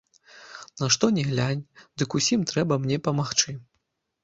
На 0.81 0.87
што 0.95 1.09
ні 1.17 1.23
глянь, 1.27 1.61
дык 2.03 2.17
усім 2.21 2.49
трэба 2.55 2.73
мне 2.87 3.01
памагчы. 3.11 3.57